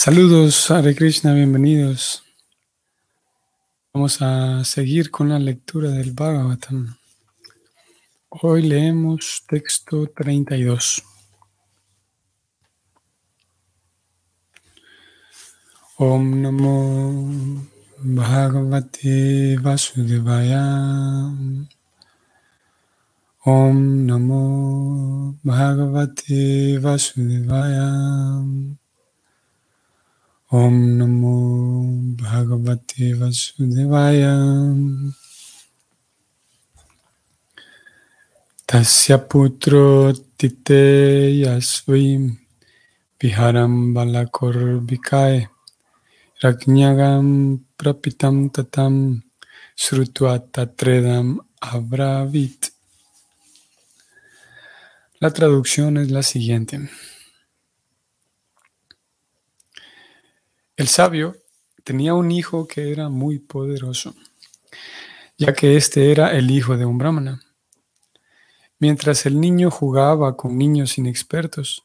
[0.00, 2.22] Saludos, Hare Krishna, bienvenidos.
[3.92, 6.96] Vamos a seguir con la lectura del Bhagavatam.
[8.28, 11.02] Hoy leemos texto 32.
[15.96, 17.32] Om Namo
[17.98, 20.62] Bhagavate Vasudevaya.
[23.44, 27.88] Om Namo Bhagavate Vasudevaya.
[30.50, 34.32] Om Namo Bhagavate Vasudevaya.
[38.66, 42.38] Tasya putro tite yasvim
[43.20, 45.44] viharam balakor vikai
[46.42, 49.20] rajñagam prapitam tatam
[49.76, 52.72] srutva tatredam abravit.
[55.20, 56.88] La traducción es la siguiente.
[60.78, 61.36] El sabio
[61.82, 64.14] tenía un hijo que era muy poderoso,
[65.36, 67.42] ya que éste era el hijo de un brahmana.
[68.78, 71.82] Mientras el niño jugaba con niños inexpertos,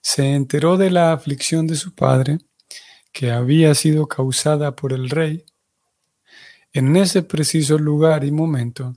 [0.00, 2.38] se enteró de la aflicción de su padre,
[3.10, 5.44] que había sido causada por el rey.
[6.72, 8.94] En ese preciso lugar y momento,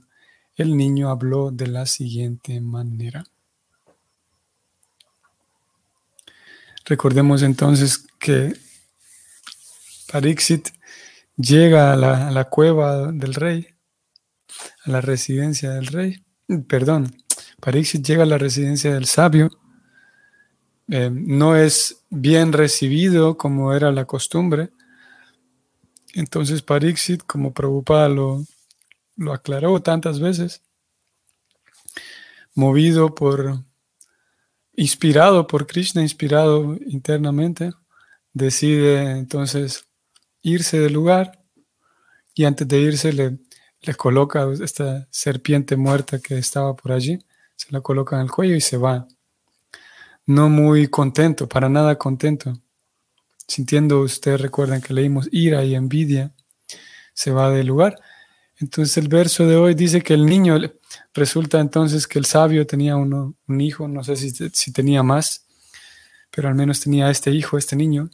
[0.54, 3.24] el niño habló de la siguiente manera.
[6.84, 8.67] Recordemos entonces que
[10.10, 10.70] Parixit
[11.36, 13.68] llega a la, cueva del rey,
[14.84, 16.24] a la residencia del rey,
[16.66, 17.14] perdón,
[17.60, 19.50] Parixit llega a la residencia del sabio,
[20.88, 24.70] eh, no es bien recibido como era la costumbre,
[26.14, 28.44] entonces Parixit, como Prabhupada lo,
[29.16, 30.62] lo aclaró tantas veces,
[32.54, 33.62] movido por,
[34.74, 37.72] inspirado por Krishna, inspirado internamente,
[38.32, 39.87] decide entonces
[40.42, 41.42] irse del lugar
[42.34, 43.38] y antes de irse le,
[43.80, 47.18] le coloca esta serpiente muerta que estaba por allí,
[47.56, 49.06] se la coloca en el cuello y se va.
[50.26, 52.52] No muy contento, para nada contento.
[53.46, 56.32] Sintiendo, ustedes recuerdan que leímos ira y envidia,
[57.14, 57.98] se va del lugar.
[58.58, 60.58] Entonces el verso de hoy dice que el niño,
[61.14, 65.46] resulta entonces que el sabio tenía uno, un hijo, no sé si, si tenía más,
[66.30, 68.10] pero al menos tenía este hijo, este niño,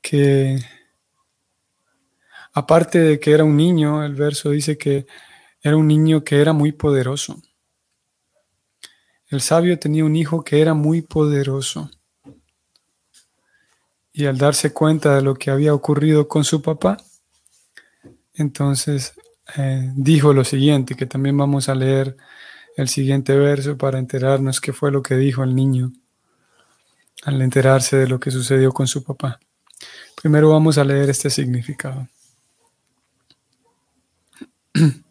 [0.00, 0.58] que
[2.52, 5.06] aparte de que era un niño, el verso dice que
[5.60, 7.40] era un niño que era muy poderoso.
[9.28, 11.90] El sabio tenía un hijo que era muy poderoso.
[14.12, 16.96] Y al darse cuenta de lo que había ocurrido con su papá,
[18.34, 19.14] entonces
[19.56, 22.16] eh, dijo lo siguiente, que también vamos a leer
[22.76, 25.92] el siguiente verso para enterarnos qué fue lo que dijo el niño
[27.24, 29.40] al enterarse de lo que sucedió con su papá.
[30.20, 32.08] Primero vamos a leer este significado.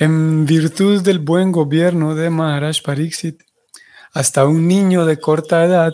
[0.00, 3.42] En virtud del buen gobierno de Maharaj Pariksit,
[4.12, 5.92] hasta un niño de corta edad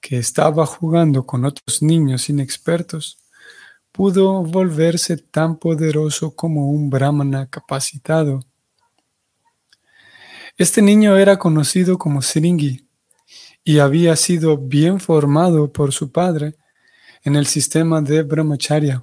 [0.00, 3.18] que estaba jugando con otros niños inexpertos
[3.90, 8.44] pudo volverse tan poderoso como un brahmana capacitado.
[10.56, 12.85] Este niño era conocido como Sringi
[13.68, 16.54] y había sido bien formado por su padre
[17.24, 19.02] en el sistema de brahmacharya,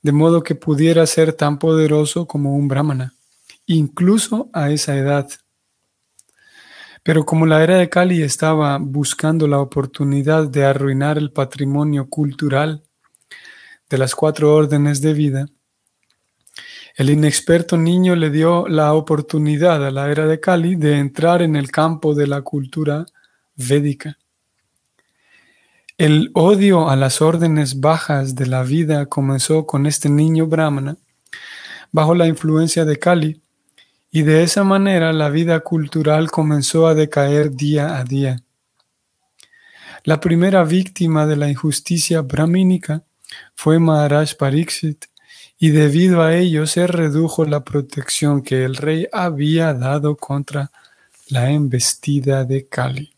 [0.00, 3.12] de modo que pudiera ser tan poderoso como un brahmana,
[3.66, 5.28] incluso a esa edad.
[7.02, 12.84] Pero como la era de Kali estaba buscando la oportunidad de arruinar el patrimonio cultural
[13.88, 15.46] de las cuatro órdenes de vida,
[16.94, 21.56] el inexperto niño le dio la oportunidad a la era de Kali de entrar en
[21.56, 23.06] el campo de la cultura
[23.66, 24.18] védica.
[25.98, 30.96] El odio a las órdenes bajas de la vida comenzó con este niño brahmana
[31.92, 33.42] bajo la influencia de Kali
[34.10, 38.42] y de esa manera la vida cultural comenzó a decaer día a día.
[40.04, 43.02] La primera víctima de la injusticia brahmínica
[43.54, 45.04] fue Maharaj Pariksit
[45.58, 50.70] y debido a ello se redujo la protección que el rey había dado contra
[51.28, 53.12] la embestida de Kali.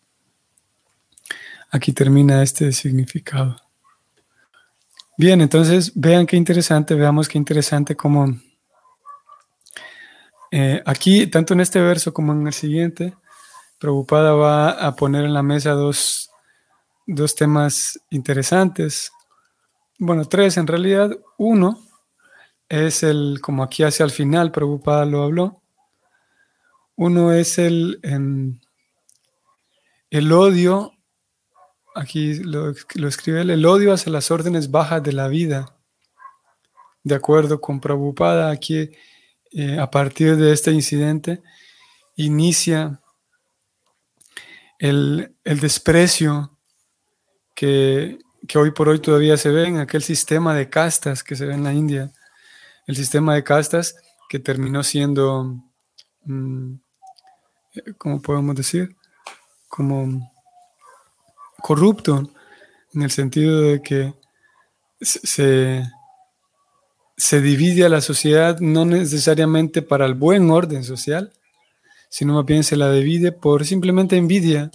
[1.72, 3.56] Aquí termina este significado.
[5.16, 8.26] Bien, entonces vean qué interesante, veamos qué interesante como
[10.50, 13.14] eh, aquí, tanto en este verso como en el siguiente,
[13.78, 16.30] Prabhupada va a poner en la mesa dos,
[17.06, 19.10] dos temas interesantes.
[19.98, 21.10] Bueno, tres en realidad.
[21.38, 21.80] Uno
[22.68, 25.62] es el, como aquí hacia el final, Prabhupada lo habló.
[26.96, 27.98] Uno es el,
[30.10, 30.92] el odio,
[31.94, 32.70] aquí lo,
[33.08, 35.76] escribe él, el odio hacia las órdenes bajas de la vida.
[37.04, 38.90] De acuerdo con Prabhupada, aquí
[39.50, 41.42] eh, a partir de este incidente
[42.16, 43.00] inicia
[44.78, 46.58] el, desprecio
[47.54, 48.18] que,
[48.54, 51.64] hoy por hoy todavía se ve en aquel sistema de castas que se ve en
[51.64, 52.12] la India.
[52.86, 53.96] El sistema de castas
[54.28, 55.56] que terminó siendo,
[56.24, 56.74] mm,
[57.98, 58.96] ¿cómo podemos decir?
[59.68, 60.31] Como
[61.62, 62.30] corrupto,
[62.94, 64.12] en el sentido de que
[65.00, 65.82] se,
[67.16, 71.32] se divide a la sociedad no necesariamente para el buen orden social,
[72.08, 74.70] sino más bien se la divide por simplemente envidia,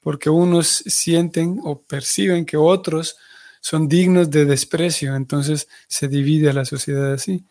[0.00, 3.16] porque unos sienten o perciben que otros
[3.60, 7.44] son dignos de desprecio, entonces se divide a la sociedad así.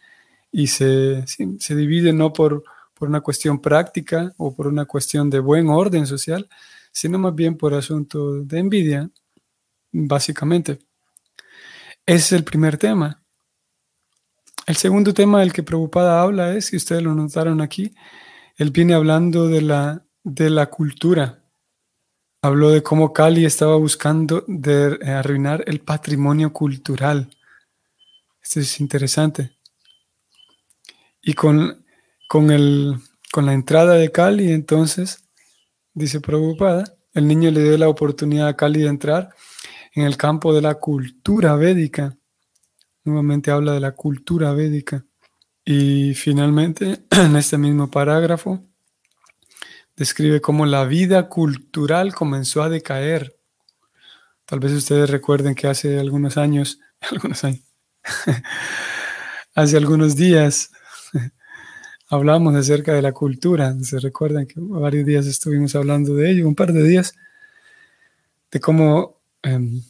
[0.51, 2.63] Y se, se divide no por,
[2.93, 6.47] por una cuestión práctica o por una cuestión de buen orden social,
[6.91, 9.09] sino más bien por asunto de envidia,
[9.91, 10.79] básicamente.
[12.05, 13.23] Ese es el primer tema.
[14.65, 17.93] El segundo tema del que Preocupada habla es, si ustedes lo notaron aquí,
[18.57, 21.43] él viene hablando de la, de la cultura.
[22.41, 27.29] Habló de cómo Cali estaba buscando de eh, arruinar el patrimonio cultural.
[28.41, 29.57] Esto es interesante.
[31.21, 31.85] Y con,
[32.27, 32.97] con, el,
[33.31, 35.23] con la entrada de Cali, entonces,
[35.93, 36.83] dice Preocupada,
[37.13, 39.29] el niño le dio la oportunidad a Cali de entrar
[39.93, 42.17] en el campo de la cultura védica
[43.03, 45.05] Nuevamente habla de la cultura védica.
[45.65, 48.63] Y finalmente, en este mismo parágrafo,
[49.95, 53.37] describe cómo la vida cultural comenzó a decaer.
[54.45, 56.79] Tal vez ustedes recuerden que hace algunos años,
[59.55, 60.71] hace algunos días,
[62.11, 63.73] hablamos acerca de la cultura.
[63.81, 67.15] Se recuerdan que varios días estuvimos hablando de ello, un par de días,
[68.51, 69.81] de cómo em,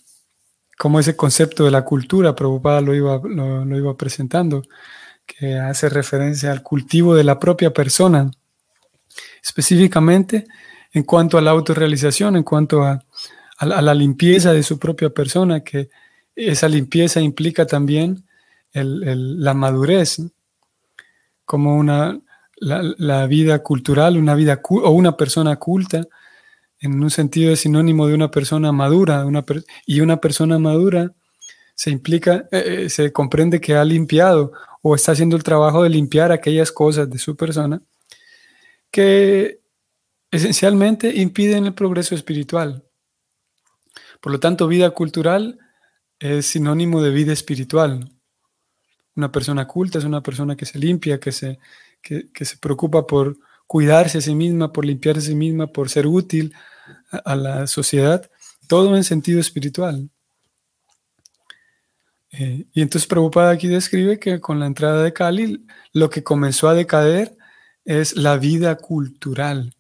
[0.82, 4.64] como ese concepto de la cultura, Prabhupada lo iba, lo, iba presentando,
[5.28, 8.32] que hace referencia al cultivo de la propia persona,
[9.44, 10.48] específicamente
[10.92, 13.00] en cuanto a la autorrealización, en cuanto a,
[13.60, 15.92] la limpieza de su propia persona, que
[16.36, 18.26] esa limpieza implica también
[18.74, 20.18] la madurez,
[21.52, 22.18] como una,
[22.62, 26.08] la, vida cultural, una vida o una persona culta,
[26.80, 29.44] en un sentido es sinónimo de una persona madura, una
[29.86, 31.14] y una persona madura
[31.76, 35.90] se implica, eh, eh, se comprende que ha limpiado o está haciendo el trabajo de
[35.90, 37.82] limpiar aquellas cosas de su persona
[38.90, 39.60] que
[40.32, 42.86] esencialmente impiden el progreso espiritual.
[44.22, 45.60] Por lo tanto, vida cultural
[46.18, 48.10] es sinónimo de vida espiritual.
[49.16, 51.60] Una persona culta es una persona que se limpia, que se,
[52.02, 53.38] que, se preocupa por
[53.68, 56.54] cuidarse a sí misma, por limpiarse a sí misma, por ser útil
[57.12, 58.30] a la sociedad,
[58.68, 60.10] todo en sentido espiritual.
[62.32, 66.70] Eh, y entonces Prabhupada aquí describe que con la entrada de Kali lo que comenzó
[66.70, 67.38] a decaer
[67.84, 69.76] es la vida cultural,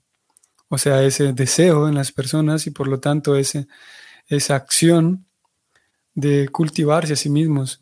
[0.67, 3.67] o sea, ese deseo en las personas y por lo tanto ese,
[4.27, 5.25] esa acción
[6.13, 7.80] de cultivarse a sí mismos,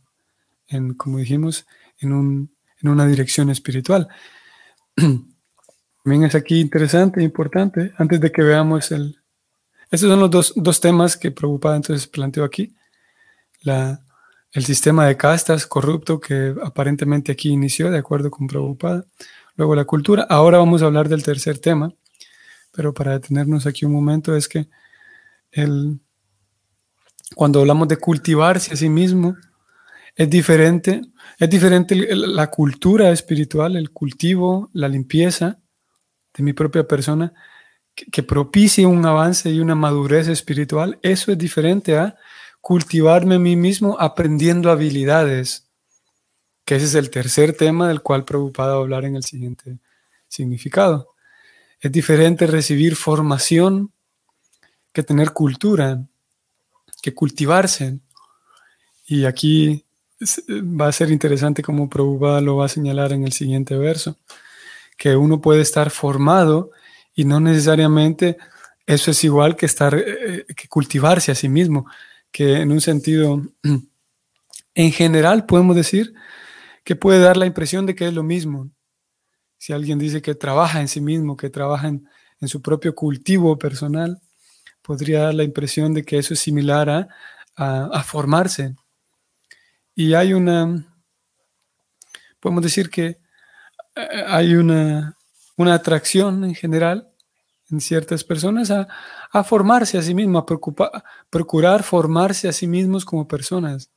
[0.70, 1.66] en, como dijimos,
[2.00, 4.08] en, un, en una dirección espiritual.
[4.96, 9.20] También es aquí interesante e importante, antes de que veamos el,
[9.92, 12.76] estos son los dos, temas que Prabhupada entonces planteó aquí.
[13.62, 14.04] La,
[14.52, 19.06] el sistema de castas corrupto que aparentemente aquí inició, de acuerdo con Prabhupada.
[19.56, 20.28] Luego la cultura.
[20.30, 21.92] Ahora vamos a hablar del tercer tema,
[22.72, 24.70] pero para detenernos aquí un momento es que
[25.52, 26.00] el,
[27.36, 29.36] cuando hablamos de cultivarse a sí mismo,
[30.20, 31.02] es diferente,
[31.38, 35.62] es diferente la cultura espiritual, el cultivo, la limpieza
[36.34, 37.32] de mi propia persona
[37.96, 42.18] que, propicie un avance y una madurez espiritual, eso es diferente a
[42.60, 45.70] cultivarme a mí mismo aprendiendo habilidades,
[46.66, 48.26] que ese es el tercer tema del cual
[48.58, 49.80] a hablar en el siguiente
[50.28, 51.16] significado.
[51.80, 53.94] Es diferente recibir formación
[54.92, 56.06] que tener cultura,
[57.02, 58.00] que cultivarse.
[59.06, 59.86] Y aquí
[60.22, 64.18] va a ser interesante como Prabhupada lo va a señalar en el siguiente verso,
[64.98, 66.72] que uno puede estar formado
[67.16, 68.38] y no necesariamente
[68.86, 71.86] eso es igual que estar, eh, que cultivarse a sí mismo,
[72.32, 73.42] que en un sentido,
[74.76, 76.14] en general podemos decir
[76.84, 78.72] que puede dar la impresión de que es lo mismo.
[79.58, 82.08] Si alguien dice que trabaja en sí mismo, que trabaja en,
[82.48, 84.22] su propio cultivo personal,
[84.82, 87.10] podría dar la impresión de que eso es similar a,
[87.58, 88.76] a formarse.
[90.00, 90.86] Y hay una,
[92.40, 93.20] podemos decir que
[93.98, 95.18] eh, hay una,
[95.58, 97.12] una atracción en general
[97.70, 98.88] en ciertas personas a,
[99.44, 100.46] formarse a sí mismos,
[100.80, 103.92] a procurar formarse a sí mismos como personas.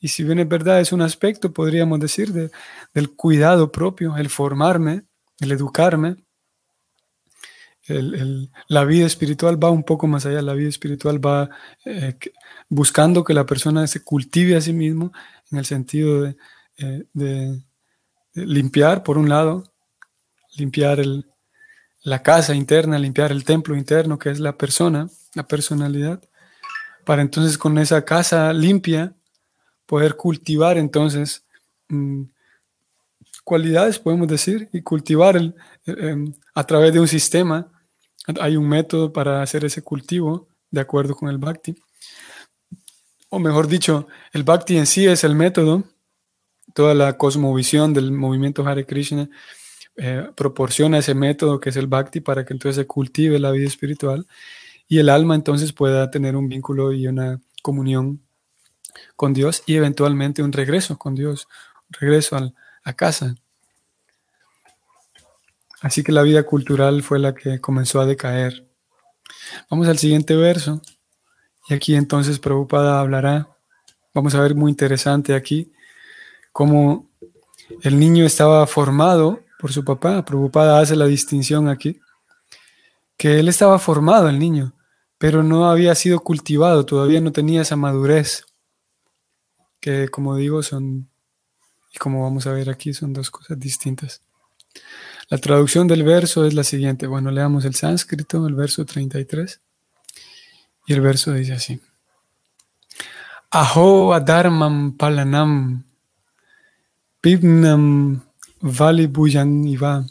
[0.00, 2.50] Y si bien es verdad, es un aspecto, podríamos decir, de,
[2.92, 5.04] del cuidado propio, el formarme,
[5.38, 6.16] el educarme.
[7.88, 11.50] La vida espiritual va un poco más allá, la vida espiritual va
[11.84, 12.18] eh,
[12.68, 15.12] buscando que la persona se cultive a sí mismo
[15.50, 16.36] en el sentido de,
[16.78, 17.60] eh,
[18.34, 19.64] limpiar, por un lado,
[20.56, 21.00] limpiar
[22.02, 26.22] la casa interna, limpiar el templo interno, que es la persona, la personalidad,
[27.04, 29.14] para entonces con esa casa limpia
[29.86, 31.44] poder cultivar entonces
[31.88, 32.24] mm,
[33.44, 35.36] cualidades, podemos decir, y cultivar
[35.86, 37.70] em, a través de un sistema.
[38.40, 41.76] Hay un método para hacer ese cultivo de acuerdo con el bhakti.
[43.28, 45.84] O mejor dicho, el bhakti en sí es el método,
[46.74, 49.28] toda la cosmovisión del movimiento Hare Krishna
[49.96, 53.66] eh, proporciona ese método que es el bhakti para que entonces se cultive la vida
[53.66, 54.26] espiritual
[54.88, 58.20] y el alma entonces pueda tener un vínculo y una comunión
[59.16, 61.48] con Dios y eventualmente un regreso con Dios,
[61.88, 62.54] un regreso
[62.84, 63.34] a casa.
[65.82, 68.66] Así que la vida cultural fue la que comenzó a decaer.
[69.70, 70.80] Vamos al siguiente verso.
[71.68, 73.48] Y aquí entonces Prabhupada hablará.
[74.14, 75.72] Vamos a ver muy interesante aquí
[76.52, 77.10] cómo
[77.82, 80.24] el niño estaba formado por su papá.
[80.24, 82.00] Prabhupada hace la distinción aquí,
[83.16, 84.74] que él estaba formado, el niño,
[85.18, 88.44] pero no había sido cultivado, todavía no tenía esa madurez,
[89.80, 91.10] que como digo son,
[91.92, 94.22] y como vamos a ver aquí, son dos cosas distintas.
[95.28, 97.08] La traducción del verso es la siguiente.
[97.08, 99.60] Bueno, leamos el sánscrito, el verso 33.
[100.86, 101.80] Y el verso dice así.
[103.50, 105.84] Aho adharmam palanam
[107.20, 108.22] pibnam
[108.60, 110.06] Vali Buyan Iva.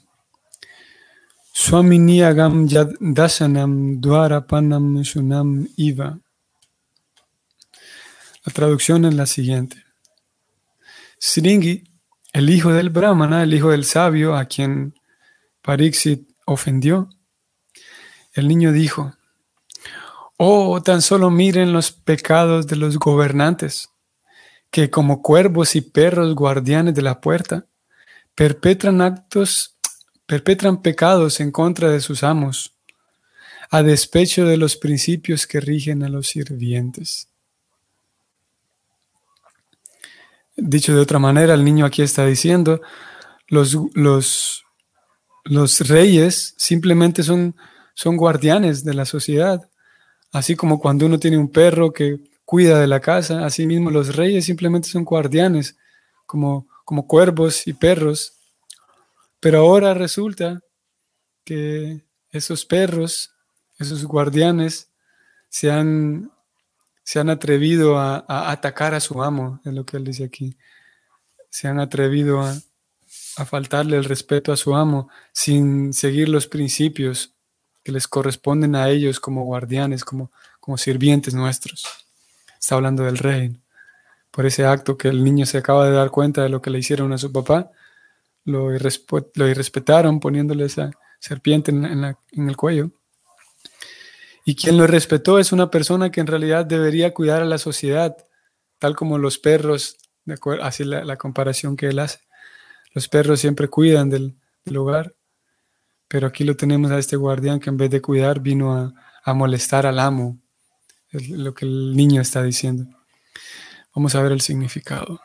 [1.54, 2.68] Swaminiagam
[3.00, 6.20] Dasanam Dwarapanam Sunam Iva.
[8.44, 9.82] La traducción es la siguiente.
[11.18, 11.86] Siringi,
[12.34, 14.94] el hijo del Brahmana, el hijo del sabio a quien
[15.66, 17.10] Pariksit ofendió,
[18.34, 19.16] el niño dijo,
[20.38, 23.90] Oh, tan solo miren los pecados de los gobernantes,
[24.70, 27.66] que como cuervos y perros guardianes de la puerta,
[28.36, 29.76] perpetran actos,
[30.28, 32.76] perpetran pecados en contra de sus amos,
[33.72, 37.30] a despecho de los principios que rigen a los sirvientes.
[40.56, 42.82] Dicho de otra manera, el niño aquí está diciendo,
[43.48, 44.65] los, los,
[45.46, 47.56] los reyes simplemente son,
[47.94, 49.70] son guardianes de la sociedad.
[50.32, 54.16] Así como cuando uno tiene un perro que cuida de la casa, así mismo los
[54.16, 55.78] reyes simplemente son guardianes,
[56.26, 58.38] como como cuervos y perros.
[59.42, 60.62] Pero ahora resulta
[61.44, 63.32] que esos perros,
[63.78, 64.90] esos guardianes,
[65.50, 66.32] se han,
[67.04, 70.56] se han atrevido a, atacar a su amo, es lo que él dice aquí.
[71.50, 72.56] Se han atrevido a,
[73.38, 77.34] a faltarle el respeto a su amo sin seguir los principios
[77.84, 81.86] que les corresponden a ellos como guardianes, como, como sirvientes nuestros.
[82.60, 83.56] Está hablando del rey
[84.36, 86.80] por ese acto que el niño se acaba de dar cuenta de lo que le
[86.80, 87.72] hicieron a su papá,
[88.44, 92.04] lo, lo irrespetaron poniéndole esa serpiente en,
[92.50, 92.92] el cuello.
[94.44, 98.18] Y quien lo respetó es una persona que en realidad debería cuidar a la sociedad,
[98.78, 99.96] tal como los perros,
[100.62, 102.20] así la, la comparación que él hace.
[102.96, 104.38] Los perros siempre cuidan del,
[104.78, 105.14] hogar,
[106.08, 109.86] pero aquí lo tenemos a este guardián que en vez de cuidar vino a, molestar
[109.86, 110.40] al amo,
[111.10, 112.86] es lo que el niño está diciendo.
[113.94, 115.20] Vamos a ver el significado.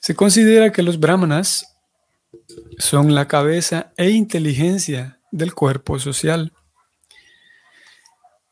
[0.00, 1.76] Se considera que los brahmanas
[2.78, 6.54] son la cabeza e inteligencia del cuerpo social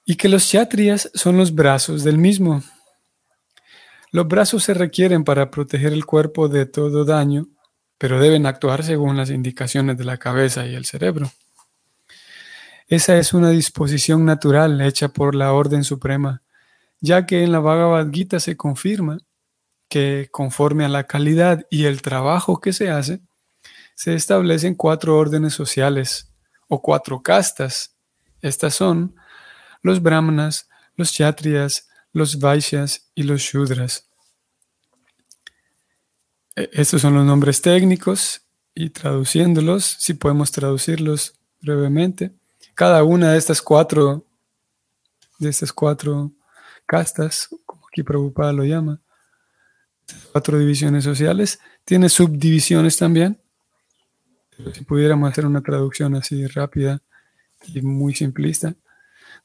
[0.04, 2.62] y que los chatrias son los brazos del mismo.
[4.14, 7.48] Los brazos se requieren para proteger el cuerpo de todo daño,
[7.98, 11.32] pero deben actuar según las indicaciones de la cabeza y el cerebro.
[12.86, 16.44] Esa es una disposición natural hecha por la orden suprema
[17.00, 19.18] ya que en la Bhagavad Gita se confirma
[19.88, 23.20] que conforme a la calidad y el trabajo que se hace,
[23.96, 26.32] se establecen cuatro órdenes sociales
[26.68, 27.96] o cuatro castas.
[28.42, 29.16] Estas son
[29.82, 34.08] los brahmanas, los kshatriyas, los vaishyas y los shudras.
[36.56, 38.40] E, estos son los nombres técnicos
[38.74, 42.32] y traduciéndolos, si podemos traducirlos brevemente,
[42.74, 44.26] cada una de estas cuatro
[45.38, 46.32] de estas cuatro
[46.86, 49.00] castas, como aquí Prabhupada lo llama,
[50.32, 53.40] cuatro divisiones sociales, tiene subdivisiones también.
[54.72, 57.02] si pudiéramos hacer una traducción así rápida
[57.66, 58.76] y muy simplista,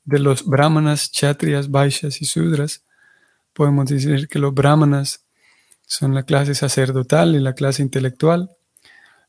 [0.03, 2.84] de los brahmanas, chatrias, vaishyas y sudras,
[3.53, 5.25] podemos decir que los brahmanas
[5.86, 8.50] son la clase sacerdotal y la clase intelectual,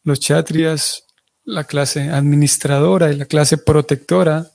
[0.03, 1.05] los chatrias
[1.45, 4.51] la clase administradora y la clase protectora,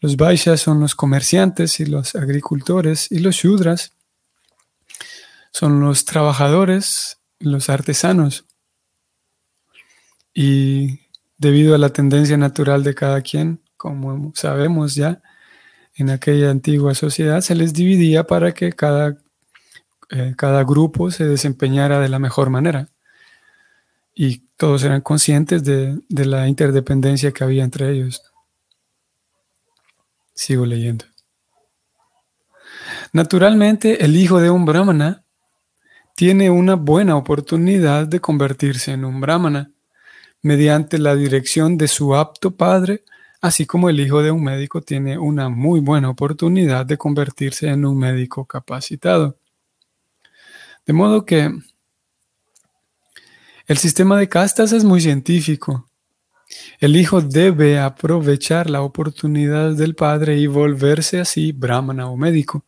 [0.00, 3.12] los vaishyas son los comerciantes y los agricultores.
[3.12, 3.92] Y los shudras
[5.52, 8.46] son los trabajadores los artesanos.
[10.32, 11.00] Y
[11.36, 15.22] debido a la tendencia natural de cada quien, como sabemos ya,
[15.94, 19.16] en aquella antigua sociedad se les dividía para que cada,
[20.10, 22.88] eh, cada grupo se desempeñara de la mejor manera.
[24.14, 28.20] Y todos eran conscientes de, de la interdependencia que había entre ellos.
[30.34, 31.06] Sigo leyendo.
[33.14, 35.24] Naturalmente, el hijo de un brahmana
[36.16, 39.70] tiene una buena oportunidad de convertirse en un brahmana
[40.42, 43.04] mediante la dirección de su apto padre,
[43.40, 47.84] así como el hijo de un médico tiene una muy buena oportunidad de convertirse en
[47.84, 49.38] un médico capacitado.
[50.86, 51.50] De modo que
[53.66, 55.88] el sistema de castas es muy científico.
[56.80, 62.64] El hijo debe aprovechar la oportunidad del padre y volverse así brahmana o médico,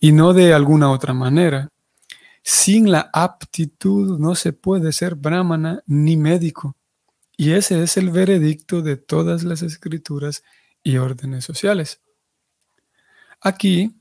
[0.00, 1.68] y no de alguna otra manera.
[2.42, 6.74] Sin la aptitud no se puede ser brahmana ni médico.
[7.40, 10.42] Y ese es el veredicto de todas las escrituras
[10.82, 12.02] y órdenes sociales.
[13.40, 13.96] Aquí,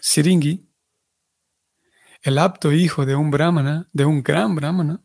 [0.00, 0.68] Siringi,
[2.22, 5.00] el apto hijo de un brahmana, de un gran brahmana,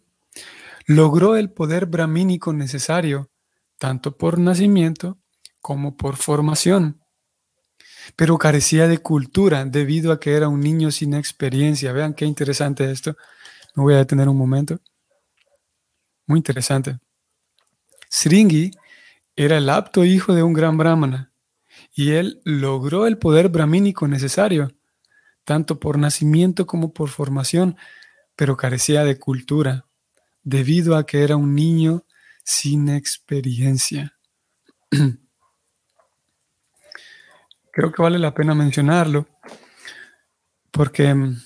[0.87, 3.29] logró el poder brahmínico necesario,
[3.77, 5.19] tanto por nacimiento
[5.61, 6.99] como por formación
[8.15, 11.93] pero carecía de cultura debido a que era un niño sin experiencia.
[11.93, 13.15] Vean qué interesante esto.
[13.75, 14.77] Me voy a detener un momento.
[16.25, 16.99] Muy interesante.
[18.09, 18.71] Sringi
[19.35, 21.31] era el apto hijo de un gran brahmana
[21.93, 24.71] y él logró el poder brahmínico necesario,
[25.43, 27.77] tanto por nacimiento como por formación,
[28.35, 29.85] pero carecía de cultura
[30.43, 32.05] debido a que era un niño
[32.43, 34.17] sin experiencia.
[37.73, 39.27] creo que vale la pena mencionarlo,
[40.71, 41.41] porque mm,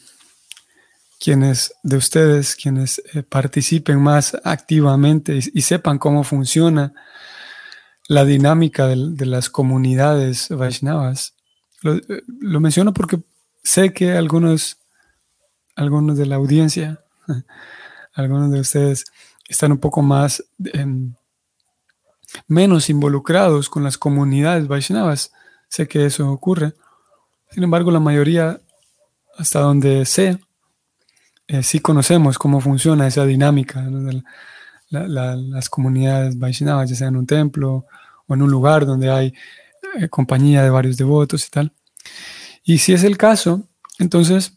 [1.27, 6.93] quienes de ustedes, quienes eh, participen más activamente y, sepan cómo funciona
[8.07, 11.35] la dinámica de, las comunidades Vaishnavas,
[11.83, 13.19] eh, lo, menciono porque
[13.61, 14.77] sé que algunos,
[15.75, 17.03] algunos de la audiencia,
[18.13, 19.03] algunos de ustedes
[19.49, 21.13] están un poco más, em,
[22.47, 25.33] menos involucrados con las comunidades Vaishnavas
[25.67, 26.75] sé que eso ocurre.
[27.51, 28.61] Sin embargo, la mayoría,
[29.37, 30.39] hasta donde sé,
[31.47, 34.23] eh, sí conocemos cómo funciona esa dinámica de
[34.89, 37.85] las comunidades Vaishnavas, ya sea en un templo
[38.27, 39.33] o en un lugar donde hay
[39.95, 41.71] eh, compañía de varios devotos y tal.
[42.63, 44.53] Y si es el caso, entonces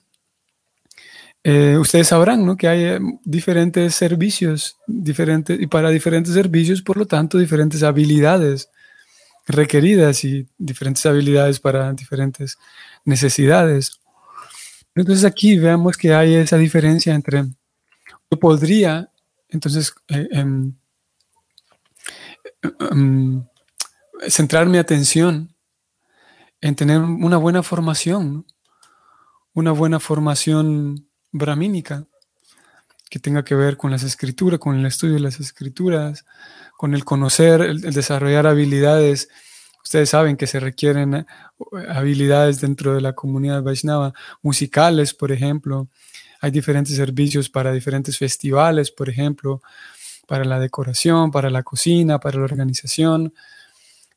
[1.45, 2.57] eh, ustedes sabrán ¿no?
[2.57, 8.69] que hay diferentes servicios diferentes, y para diferentes servicios, por lo tanto, diferentes habilidades
[9.47, 12.59] requeridas y diferentes habilidades para diferentes
[13.05, 14.00] necesidades.
[14.95, 17.45] Entonces aquí veamos que hay esa diferencia entre,
[18.31, 19.11] yo podría
[19.49, 20.75] entonces eh, em,
[22.91, 23.45] em,
[24.29, 25.55] centrar mi atención
[26.61, 28.47] en tener una buena formación,
[29.55, 32.07] una buena formación brahmínica
[33.11, 36.25] que tenga que ver con las escrituras, con el estudio de las escrituras,
[36.77, 39.29] con el conocer, el, desarrollar habilidades.
[39.83, 41.27] Ustedes saben que se requieren eh,
[41.89, 44.13] habilidades dentro de la comunidad Vaishnava,
[44.43, 45.89] musicales, por ejemplo.
[46.41, 49.63] Hay diferentes servicios para diferentes festivales, por ejemplo,
[50.27, 53.35] para la decoración, para la cocina, para la organización,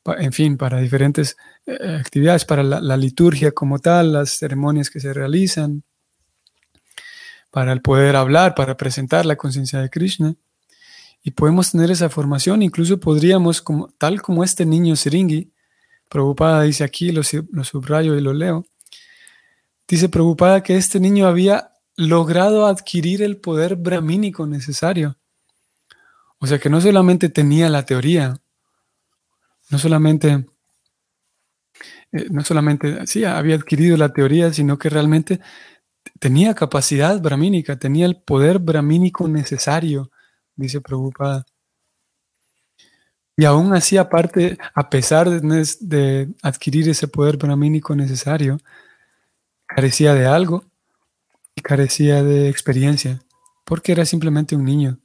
[0.06, 5.12] en fin, para diferentes eh, actividades, para la, liturgia como tal, las ceremonias que se
[5.12, 5.82] realizan,
[7.50, 10.34] para el poder hablar, para presentar la conciencia de Krishna
[11.22, 15.53] y podemos tener esa formación, incluso podríamos, como, tal como este niño Siringi,
[16.14, 18.64] preocupada dice aquí, lo, subrayo y lo leo,
[19.88, 25.16] dice preocupada que este niño había logrado adquirir el poder brahmínico necesario.
[26.38, 28.40] O sea que no solamente tenía la teoría,
[29.70, 30.46] no solamente,
[32.12, 35.40] eh, no solamente, sí, había adquirido la teoría, sino que realmente
[36.20, 40.12] tenía capacidad brahmínica, tenía el poder brahmínico necesario
[40.54, 41.44] dice preocupada.
[43.36, 48.58] Y aún así, aparte, a pesar de, adquirir ese poder brahmínico necesario,
[49.66, 50.64] carecía de algo
[51.54, 53.20] y carecía de experiencia,
[53.64, 54.98] porque era simplemente un niño.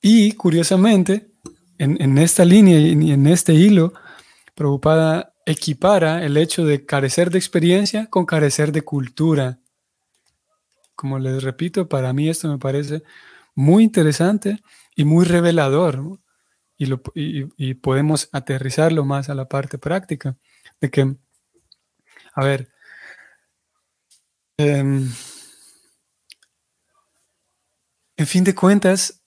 [0.00, 1.30] Y curiosamente,
[1.78, 3.92] en, esta línea y en este hilo,
[4.54, 9.58] Prabhupada equipara el hecho de carecer de experiencia con carecer de cultura.
[10.94, 13.02] Como les repito, para mí esto me parece
[13.54, 14.62] muy interesante
[14.94, 16.20] y muy revelador.
[17.14, 20.36] Y, podemos aterrizarlo más a la parte práctica.
[20.80, 21.14] De que,
[22.34, 22.68] a ver,
[24.58, 25.08] em,
[28.16, 29.22] en fin de cuentas,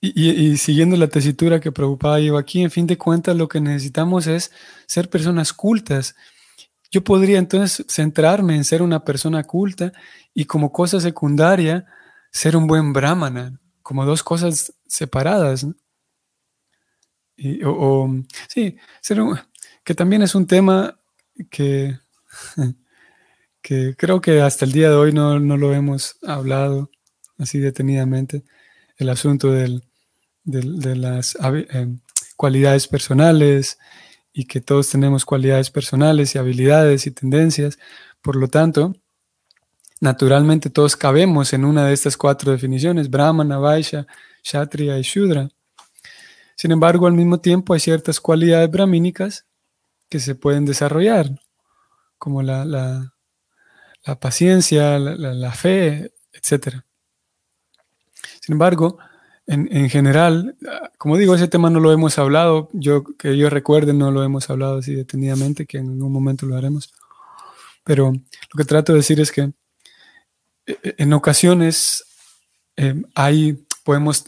[0.00, 4.26] y, siguiendo la tesitura que Prabhupada lleva aquí, en fin de cuentas, lo que necesitamos
[4.26, 4.52] es
[4.86, 6.14] ser personas cultas.
[6.90, 9.92] Yo podría entonces centrarme en ser una persona culta
[10.34, 11.86] y como cosa secundaria,
[12.30, 15.66] ser un buen brahmana, como dos cosas separadas.
[17.64, 18.10] O,
[18.48, 18.76] sí,
[19.84, 20.98] que también es un tema
[21.50, 21.98] que,
[23.62, 26.90] que creo que hasta el día de hoy no, no lo hemos hablado
[27.38, 28.44] así detenidamente,
[28.96, 29.84] el asunto del,
[30.44, 31.96] de, las eh,
[32.36, 33.78] cualidades personales
[34.32, 37.78] y que todos tenemos cualidades personales y habilidades y tendencias.
[38.22, 38.94] Por lo tanto,
[40.00, 44.06] naturalmente todos cabemos en una de estas cuatro definiciones, Brahmana, Vaishya,
[44.42, 45.48] Kshatriya y Shudra.
[46.58, 49.46] Sin embargo, al mismo tiempo hay ciertas cualidades brahmínicas
[50.08, 51.30] que se pueden desarrollar,
[52.18, 53.14] como la, la,
[54.18, 56.82] paciencia, la, fe, etc.
[58.40, 58.98] Sin embargo,
[59.46, 60.56] en, general,
[60.98, 64.50] como digo, ese tema no lo hemos hablado, yo que yo recuerde no lo hemos
[64.50, 66.92] hablado así detenidamente, que en algún momento lo haremos.
[67.84, 69.42] Pero lo que trato de decir es que
[70.66, 72.04] e, e, en ocasiones
[72.76, 74.24] eh, ahí podemos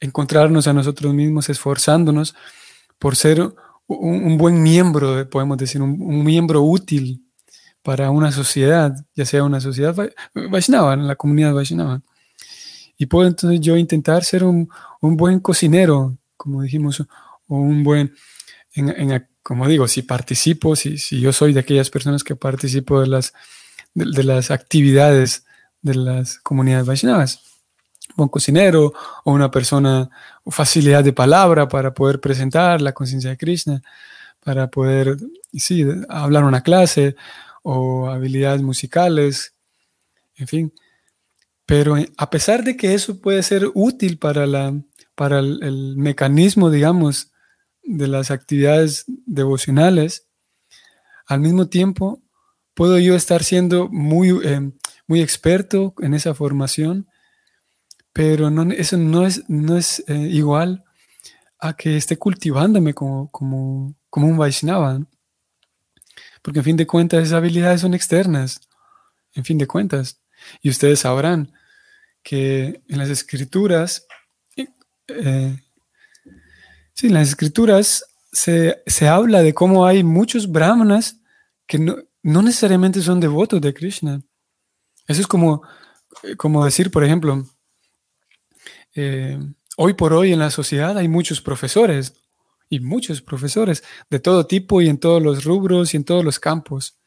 [0.00, 2.34] encontrarnos a nosotros mismos esforzándonos
[2.98, 3.52] por ser
[3.86, 7.24] un, buen miembro, podemos decir, un, miembro útil
[7.82, 9.96] para una sociedad, ya sea una sociedad
[10.34, 12.02] Vaishnava, en la comunidad Vaishnava.
[12.96, 14.68] Y puedo entonces yo intentar ser un,
[15.00, 18.14] buen cocinero, como dijimos, o un buen,
[19.42, 23.32] como digo, si participo, si, si, yo soy de aquellas personas que participo de las,
[23.94, 25.44] de, las actividades
[25.82, 27.49] de las comunidades Vaishnavas, un
[28.16, 28.92] buen cocinero
[29.24, 30.10] o una persona,
[30.46, 33.82] facilidad de palabra para poder presentar la conciencia de Krishna,
[34.42, 35.16] para poder,
[35.52, 37.16] sí, hablar una clase
[37.62, 39.54] o habilidades musicales,
[40.36, 40.72] en fin.
[41.66, 44.74] Pero eh, a pesar de que eso puede ser útil para, la,
[45.14, 47.32] para el, mecanismo, digamos,
[47.82, 50.26] de las actividades devocionales,
[51.26, 52.22] al mismo tiempo
[52.74, 54.72] puedo yo estar siendo muy, eh,
[55.06, 57.06] muy experto en esa formación,
[58.12, 60.84] pero no, eso no es, no es eh, igual
[61.58, 65.00] a que esté cultivándome como, como, como un Vaishnava.
[66.42, 68.60] Porque en fin de cuentas esas habilidades son externas,
[69.34, 70.20] en fin de cuentas.
[70.62, 71.52] Y ustedes sabrán,
[72.22, 74.06] que en las escrituras,
[74.56, 75.56] eh,
[76.94, 81.20] sí, en las escrituras se, habla de cómo hay muchos brahmanas
[81.66, 84.22] que no, necesariamente son devotos de Krishna.
[85.06, 85.62] Eso es como,
[86.22, 87.44] eh, como decir, por ejemplo,
[88.94, 89.38] eh,
[89.76, 92.14] hoy por hoy en la sociedad hay muchos profesores
[92.68, 96.38] y muchos profesores de todo tipo y en todos los rubros y en todos los
[96.38, 97.00] campos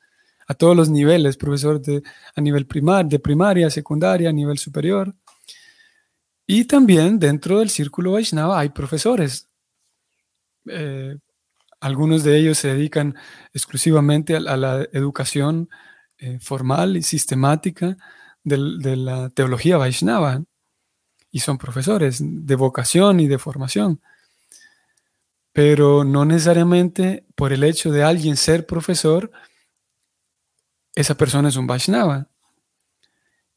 [0.47, 2.03] a todos los niveles, profesor de,
[2.35, 5.15] a nivel primar, de primaria, secundaria, a nivel superior.
[6.45, 9.49] Y también dentro del círculo Vaishnava hay profesores.
[10.67, 11.17] Eh,
[11.79, 13.15] algunos de ellos se dedican
[13.53, 15.69] exclusivamente a, la educación
[16.17, 17.97] eh, formal y sistemática
[18.43, 20.43] de, la teología Vaishnava
[21.33, 23.99] y son profesores de vocación y de formación.
[25.51, 29.31] Pero no necesariamente por el hecho de alguien ser profesor,
[30.93, 32.27] esa persona es un Vaishnava.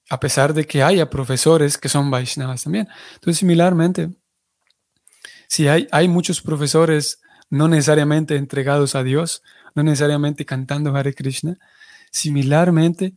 [0.09, 2.89] A pesar de que haya profesores que son Vaishnavas también.
[3.15, 4.09] Entonces, similarmente,
[5.47, 9.43] si hay, hay muchos profesores no necesariamente entregados a Dios,
[9.75, 11.59] no necesariamente cantando Hare Krishna,
[12.11, 13.13] similarmente,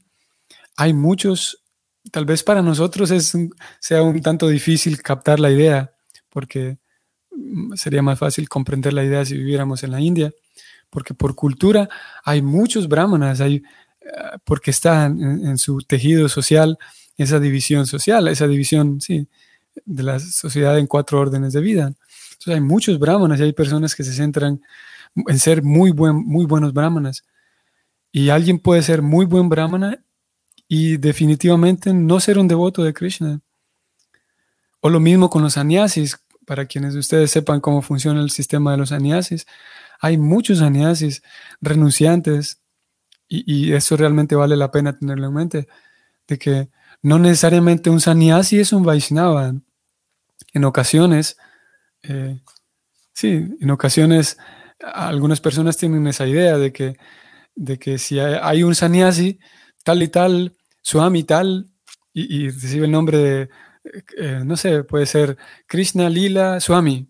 [0.76, 1.59] hay muchos,
[2.12, 3.12] tal vez para nosotros
[3.80, 5.94] sea un tanto difícil captar la idea,
[6.30, 6.78] porque
[7.76, 10.32] sería más fácil comprender la idea si viviéramos en la India,
[10.90, 11.90] porque por cultura
[12.24, 13.64] hay muchos brahmanas, hay
[14.44, 16.78] porque está en, su tejido social
[17.18, 19.28] esa división social, esa división, sí,
[19.86, 21.94] de la sociedad en cuatro órdenes de vida.
[22.32, 24.62] Entonces hay muchos brahmanas y hay personas que se centran
[25.16, 27.24] en ser muy, buen, muy buenos brahmanas.
[28.12, 30.02] Y alguien puede ser muy buen brahmana
[30.70, 33.42] y definitivamente no ser un devoto de Krishna.
[34.80, 38.78] O lo mismo con los sannyasis, para quienes ustedes sepan cómo funciona el sistema de
[38.78, 39.46] los sannyasis.
[40.00, 41.22] Hay muchos sannyasis
[41.60, 42.62] renunciantes
[43.28, 45.68] y, eso realmente vale la pena tenerlo en mente,
[46.28, 46.70] de que
[47.02, 49.54] no necesariamente un sannyasi es un Vaishnava.
[50.54, 51.38] En ocasiones,
[52.04, 52.40] Eh,
[53.14, 54.38] sí, en ocasiones
[54.82, 56.98] algunas personas tienen esa idea de que,
[57.56, 59.40] de que si hay, un sannyasi,
[59.84, 61.70] tal y tal, Swami tal,
[62.14, 63.50] y, y recibe el nombre de,
[64.18, 65.38] eh, no sé, puede ser
[65.68, 67.08] Krishna Lila Swami.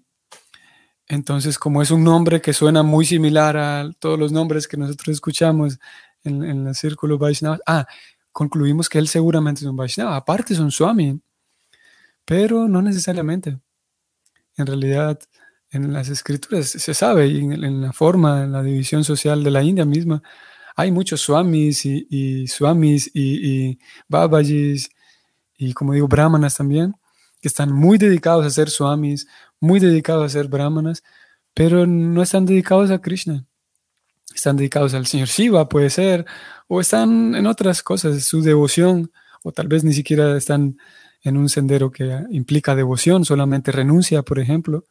[1.08, 5.10] Entonces, como es un nombre que suena muy similar a todos los nombres que nosotros
[5.10, 5.80] escuchamos
[6.24, 7.88] en, en el círculo Vaishnava, ah,
[8.32, 11.20] concluimos que él seguramente es un Vaishnava, aparte es un Swami,
[12.26, 13.60] pero no necesariamente.
[14.56, 15.20] En realidad,
[15.72, 19.64] en las escrituras se sabe, y en, la forma, en la división social de la
[19.64, 20.22] India misma,
[20.80, 24.90] hay muchos swamis y, swamis y, y babajis
[25.58, 26.96] y como digo, brahmanas también,
[27.42, 29.28] que están muy dedicados a ser swamis,
[29.60, 31.04] muy dedicados a ser brahmanas,
[31.54, 33.46] pero no están dedicados a Krishna.
[34.34, 36.26] Están dedicados al señor Shiva, puede ser,
[36.68, 39.12] o están en otras cosas, su devoción,
[39.44, 40.78] o tal vez ni siquiera están
[41.24, 44.86] en un sendero que implica devoción, solamente renuncia, por ejemplo.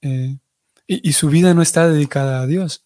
[0.00, 0.38] Eh,
[0.86, 2.83] y, su vida no está dedicada a Dios.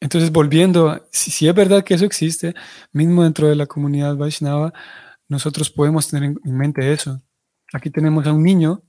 [0.00, 2.54] Entonces, volviendo, si, es verdad que eso existe,
[2.92, 4.72] mismo dentro de la comunidad Vaishnava,
[5.28, 7.20] nosotros podemos tener en mente eso.
[7.72, 8.82] Aquí tenemos a un niño,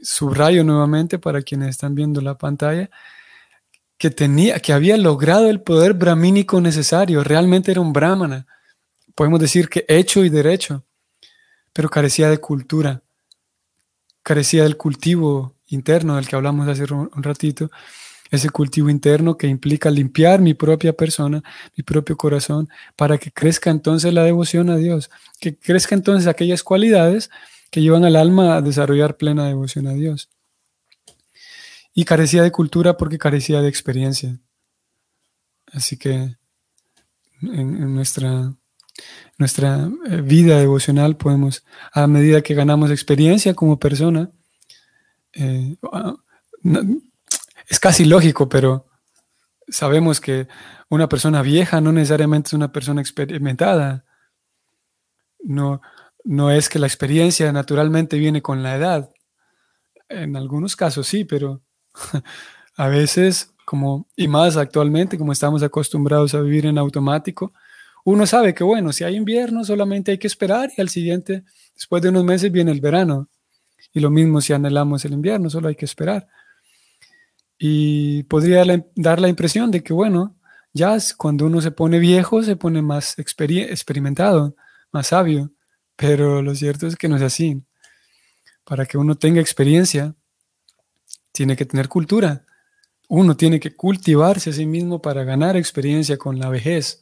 [0.00, 2.88] subrayo nuevamente para quienes están viendo la pantalla,
[3.98, 8.46] que, tenía, que había logrado el poder brahmínico necesario, realmente era un brahmana,
[9.16, 10.84] podemos decir que hecho y derecho,
[11.72, 13.02] pero carecía de cultura
[14.28, 17.70] carecía del cultivo interno del que hablamos hace un, ratito,
[18.30, 21.42] ese cultivo interno que implica limpiar mi propia persona,
[21.76, 25.10] mi propio corazón, para que crezca entonces la devoción a Dios,
[25.40, 27.30] que crezca entonces aquellas cualidades
[27.70, 30.28] que llevan al alma a desarrollar plena devoción a Dios.
[31.94, 34.38] Y carecía de cultura porque carecía de experiencia.
[35.72, 36.36] Así que
[37.42, 38.54] en nuestra
[40.10, 44.30] eh, vida devocional podemos, a medida que ganamos experiencia como persona,
[45.34, 46.16] eh, ah,
[47.80, 48.86] casi lógico, pero
[49.68, 50.48] sabemos que
[50.88, 54.04] una persona vieja no necesariamente es una persona experimentada.
[55.40, 55.80] No,
[56.24, 59.10] no es que la experiencia naturalmente viene con la edad.
[60.08, 61.62] En algunos casos sí, pero
[62.76, 67.52] a veces, como, y más actualmente, como estamos acostumbrados a vivir en automático,
[68.04, 72.02] uno sabe que, bueno, si hay invierno solamente hay que esperar y al siguiente, después
[72.02, 73.28] de unos meses, viene el verano.
[73.92, 76.28] Y lo mismo si anhelamos el invierno, solo hay que esperar.
[77.58, 80.36] Y podría dar la impresión de que, bueno,
[80.72, 84.54] ya cuando uno se pone viejo, se pone más experimentado,
[84.92, 85.50] más sabio.
[85.96, 87.62] Pero lo cierto es que no es así.
[88.64, 90.14] Para que uno tenga experiencia,
[91.32, 92.44] tiene que tener cultura.
[93.08, 97.00] Uno tiene que cultivarse a sí mismo para ganar experiencia con la vejez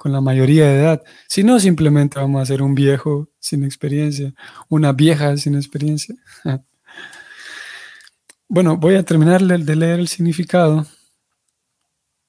[0.00, 1.02] con la mayoría de edad.
[1.28, 4.32] Si no, simplemente vamos a ser un viejo sin experiencia,
[4.70, 6.14] una vieja sin experiencia.
[8.50, 10.84] bueno, voy a terminar de leer el significado.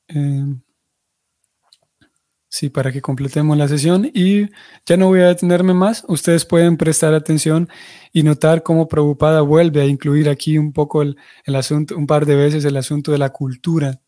[0.07, 0.45] Eh,
[2.47, 4.47] sí, para que completemos la sesión y
[4.85, 6.05] ya no voy a detenerme más.
[6.07, 7.69] Ustedes pueden prestar atención
[8.13, 11.17] y notar cómo preocupada vuelve a incluir aquí un poco el
[11.55, 13.99] asunto, un par de veces el asunto de la cultura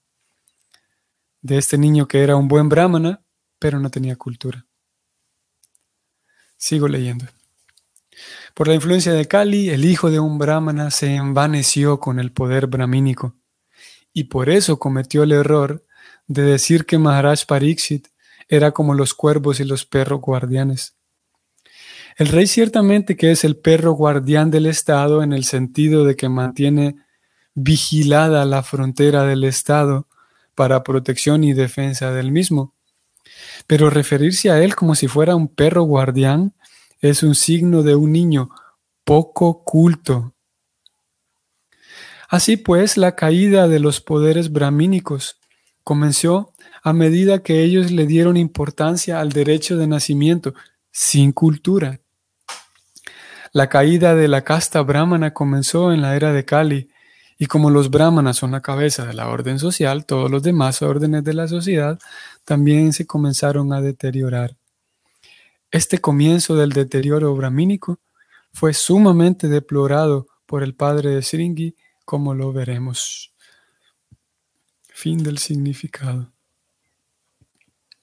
[1.42, 3.24] de este niño que era un buen brahmana,
[3.58, 4.68] pero no tenía cultura.
[6.58, 7.26] Sigo leyendo.
[8.54, 12.68] Por la influencia de Kali, el hijo de un brahmana se envaneció con el poder
[12.68, 13.36] brahmínico
[14.14, 15.84] y por eso cometió el error
[16.28, 18.10] de decir que Maharaj Pariksit
[18.48, 20.96] era como los cuervos y los perros guardianes.
[22.16, 26.30] El rey ciertamente que es el perro guardián del Estado en el sentido de que
[26.30, 26.98] mantiene
[27.56, 30.08] vigilada la frontera del Estado
[30.54, 32.76] para protección y defensa del mismo.
[33.66, 36.54] Pero referirse a él como si fuera un perro guardián
[37.10, 38.50] es un signo de un niño
[39.04, 40.34] poco culto.
[42.30, 45.38] Así pues, la caída de los poderes brahmínicos
[45.84, 50.54] comenzó a medida que ellos le dieron importancia al derecho de nacimiento
[50.92, 52.00] sin cultura.
[53.52, 56.90] La caída de la casta brahmana comenzó en la era de Kali,
[57.38, 61.26] y como los brahmanas son la cabeza de la orden social, todos los demás órdenes
[61.26, 62.00] de la sociedad
[62.46, 64.56] también se comenzaron a deteriorar.
[65.74, 68.00] Este comienzo del deterioro brahmínico
[68.54, 73.34] fue sumamente deplorado por el padre de Sringi, como lo veremos.
[74.88, 76.32] Fin del significado.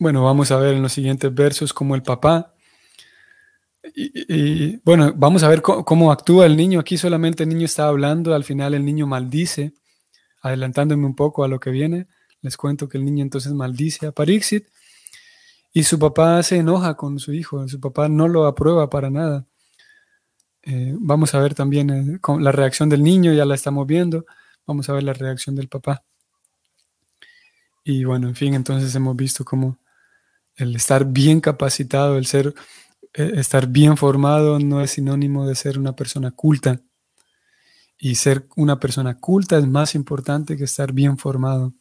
[0.00, 2.56] Bueno, vamos a ver en los siguientes versos cómo el papá
[3.94, 6.80] y, bueno, vamos a ver cómo, actúa el niño.
[6.80, 9.74] Aquí solamente el niño está hablando, al final el niño maldice,
[10.42, 12.08] adelantándome un poco a lo que viene.
[12.42, 14.66] Les cuento que el niño entonces maldice a Parixit
[15.72, 17.66] y su papá se enoja con su hijo.
[17.68, 19.46] Su papá no lo aprueba para nada.
[20.62, 24.26] Eh, vamos a ver también eh, con la reacción del niño, ya la estamos viendo.
[24.66, 26.04] Vamos a ver la reacción del papá.
[27.84, 29.78] Y bueno, en fin, entonces hemos visto cómo
[30.56, 32.54] el estar bien capacitado, el ser,
[33.14, 36.80] eh, estar bien formado no es sinónimo de ser una persona culta.
[37.96, 41.74] Y ser una persona culta es más importante que estar bien formado.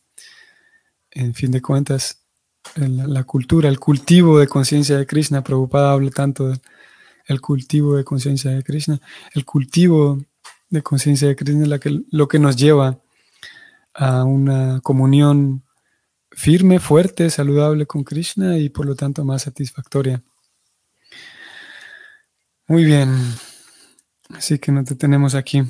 [1.12, 2.25] En fin de cuentas,
[2.76, 6.54] la, cultura, el cultivo de conciencia de Krishna, Prabhupada habla tanto
[7.28, 9.00] del cultivo de conciencia de Krishna.
[9.34, 10.19] El cultivo
[10.69, 13.00] de conciencia de Krishna es la que, lo que nos lleva
[13.93, 15.63] a una comunión
[16.32, 20.24] firme, fuerte, saludable con Krishna y por lo tanto más satisfactoria.
[22.67, 23.10] Muy bien,
[24.30, 25.63] así que nos detenemos aquí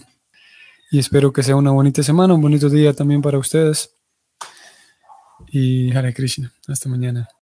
[0.91, 3.98] y espero que sea una bonita semana, un bonito día también para ustedes.
[5.51, 7.29] Y Hare Krishna, hasta mañana.